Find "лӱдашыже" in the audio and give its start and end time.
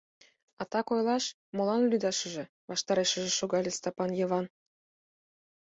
1.91-2.43